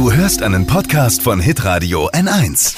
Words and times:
Du 0.00 0.10
hörst 0.10 0.42
einen 0.42 0.66
Podcast 0.66 1.20
von 1.20 1.40
Hitradio 1.40 2.08
N1. 2.12 2.74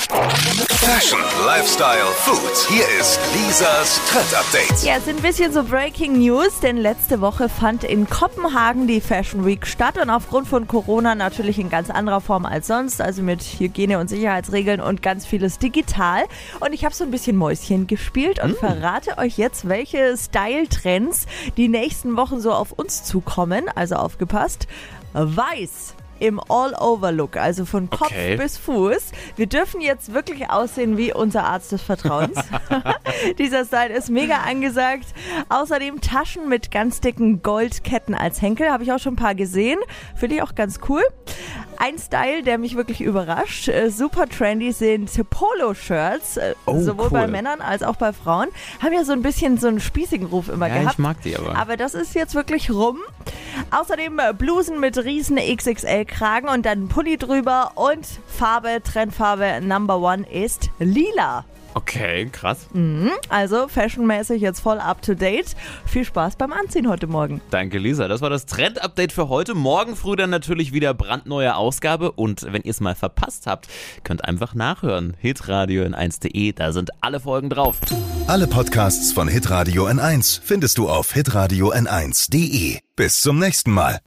Fashion, 0.70 1.20
Lifestyle, 1.46 2.04
Food. 2.16 2.68
Hier 2.68 2.82
ist 3.00 3.20
Lisas 3.32 4.00
Trend 4.10 4.34
Update. 4.34 4.82
Ja, 4.82 4.96
es 4.96 5.04
sind 5.04 5.18
ein 5.18 5.22
bisschen 5.22 5.52
so 5.52 5.62
Breaking 5.62 6.18
News, 6.18 6.58
denn 6.58 6.76
letzte 6.76 7.20
Woche 7.20 7.48
fand 7.48 7.84
in 7.84 8.10
Kopenhagen 8.10 8.88
die 8.88 9.00
Fashion 9.00 9.46
Week 9.46 9.68
statt 9.68 9.98
und 10.02 10.10
aufgrund 10.10 10.48
von 10.48 10.66
Corona 10.66 11.14
natürlich 11.14 11.60
in 11.60 11.70
ganz 11.70 11.90
anderer 11.90 12.20
Form 12.20 12.44
als 12.44 12.66
sonst, 12.66 13.00
also 13.00 13.22
mit 13.22 13.40
Hygiene- 13.40 14.00
und 14.00 14.08
Sicherheitsregeln 14.08 14.80
und 14.80 15.00
ganz 15.00 15.24
vieles 15.24 15.60
digital. 15.60 16.24
Und 16.58 16.72
ich 16.72 16.84
habe 16.84 16.92
so 16.92 17.04
ein 17.04 17.12
bisschen 17.12 17.36
Mäuschen 17.36 17.86
gespielt 17.86 18.42
und 18.42 18.56
verrate 18.56 19.16
euch 19.18 19.38
jetzt, 19.38 19.68
welche 19.68 20.16
Style-Trends 20.16 21.26
die 21.56 21.68
nächsten 21.68 22.16
Wochen 22.16 22.40
so 22.40 22.50
auf 22.50 22.72
uns 22.72 23.04
zukommen. 23.04 23.66
Also 23.76 23.94
aufgepasst. 23.94 24.66
Weiß 25.12 25.94
im 26.22 26.40
All-Over-Look, 26.48 27.36
also 27.36 27.64
von 27.64 27.90
Kopf 27.90 28.02
Okay. 28.12 28.36
bis 28.36 28.56
Fuß. 28.58 29.10
Wir 29.36 29.46
dürfen 29.46 29.80
jetzt 29.80 30.14
wirklich 30.14 30.48
aussehen 30.50 30.96
wie 30.96 31.12
unser 31.12 31.44
Arzt 31.44 31.72
des 31.72 31.82
Vertrauens. 31.82 32.38
Dieser 33.38 33.64
Style 33.64 33.92
ist 33.92 34.08
mega 34.08 34.36
angesagt. 34.46 35.06
Außerdem 35.48 36.00
Taschen 36.00 36.48
mit 36.48 36.70
ganz 36.70 37.00
dicken 37.00 37.42
Goldketten 37.42 38.14
als 38.14 38.40
Henkel. 38.40 38.70
Habe 38.70 38.84
ich 38.84 38.92
auch 38.92 38.98
schon 39.00 39.14
ein 39.14 39.16
paar 39.16 39.34
gesehen. 39.34 39.78
Finde 40.14 40.36
ich 40.36 40.42
auch 40.42 40.54
ganz 40.54 40.78
cool. 40.88 41.02
Ein 41.78 41.98
Style, 41.98 42.42
der 42.44 42.58
mich 42.58 42.76
wirklich 42.76 43.00
überrascht. 43.00 43.66
Äh, 43.68 43.90
super 43.90 44.28
trendy 44.28 44.70
sind 44.72 45.10
Polo-Shirts. 45.30 46.36
äh, 46.36 46.54
Oh, 46.66 46.78
sowohl 46.80 47.10
bei 47.10 47.22
cool. 47.24 47.28
Männern 47.30 47.60
als 47.60 47.82
auch 47.82 47.96
bei 47.96 48.12
Frauen. 48.12 48.48
Haben 48.80 48.92
ja 48.92 49.04
so 49.04 49.12
ein 49.12 49.22
bisschen 49.22 49.58
so 49.58 49.66
einen 49.66 49.80
spießigen 49.80 50.26
Ruf 50.28 50.48
immer 50.48 50.68
Ja, 50.68 50.74
gehabt. 50.78 50.92
ich 50.94 50.98
mag 50.98 51.20
die 51.22 51.36
aber. 51.36 51.56
Aber 51.56 51.76
das 51.76 51.94
ist 51.94 52.14
jetzt 52.14 52.34
wirklich 52.36 52.70
rum. 52.70 52.98
Außerdem 53.72 54.18
äh, 54.18 54.34
Blusen 54.34 54.80
mit 54.80 54.98
riesen 54.98 55.38
XXL-Kragen 55.38 56.48
und 56.48 56.66
dann 56.66 56.88
Pulli 56.88 57.16
drüber 57.16 57.72
und 57.74 58.06
Farbe, 58.26 58.82
Trendfarbe 58.84 59.60
Number 59.62 59.98
One 59.98 60.30
ist 60.30 60.68
lila. 60.78 61.46
Okay, 61.74 62.26
krass. 62.30 62.68
Also 63.28 63.66
fashionmäßig 63.68 64.42
jetzt 64.42 64.60
voll 64.60 64.78
up 64.78 65.00
to 65.02 65.14
date. 65.14 65.56
Viel 65.86 66.04
Spaß 66.04 66.36
beim 66.36 66.52
Anziehen 66.52 66.88
heute 66.88 67.06
Morgen. 67.06 67.40
Danke, 67.50 67.78
Lisa. 67.78 68.08
Das 68.08 68.20
war 68.20 68.30
das 68.30 68.46
Trend-Update 68.46 69.12
für 69.12 69.28
heute. 69.28 69.54
Morgen 69.54 69.96
früh 69.96 70.16
dann 70.16 70.30
natürlich 70.30 70.72
wieder 70.72 70.92
brandneue 70.92 71.56
Ausgabe. 71.56 72.12
Und 72.12 72.46
wenn 72.52 72.62
ihr 72.62 72.70
es 72.70 72.80
mal 72.80 72.94
verpasst 72.94 73.46
habt, 73.46 73.68
könnt 74.04 74.24
einfach 74.24 74.54
nachhören. 74.54 75.16
Hitradio 75.18 75.84
in 75.84 75.94
1.de, 75.94 76.52
da 76.52 76.72
sind 76.72 76.90
alle 77.00 77.20
Folgen 77.20 77.48
drauf. 77.48 77.78
Alle 78.26 78.46
Podcasts 78.46 79.12
von 79.12 79.28
Hitradio 79.28 79.86
N1 79.86 80.40
findest 80.42 80.78
du 80.78 80.88
auf 80.88 81.12
hitradio 81.12 81.72
n1.de. 81.72 82.78
Bis 82.96 83.20
zum 83.20 83.38
nächsten 83.38 83.72
Mal. 83.72 84.00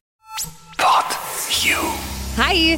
Pod 0.78 1.06
You. 1.64 1.78
Hi, 2.38 2.78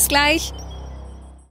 Bis 0.00 0.08
gleich. 0.08 0.54